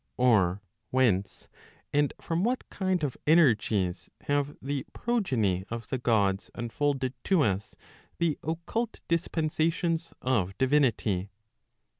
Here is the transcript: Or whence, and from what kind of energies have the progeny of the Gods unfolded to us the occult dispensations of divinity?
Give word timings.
Or 0.17 0.63
whence, 0.89 1.47
and 1.93 2.11
from 2.19 2.43
what 2.43 2.67
kind 2.71 3.03
of 3.03 3.15
energies 3.27 4.09
have 4.21 4.57
the 4.59 4.83
progeny 4.93 5.63
of 5.69 5.89
the 5.89 5.99
Gods 5.99 6.49
unfolded 6.55 7.13
to 7.25 7.43
us 7.43 7.75
the 8.17 8.39
occult 8.43 8.99
dispensations 9.07 10.11
of 10.19 10.57
divinity? 10.57 11.29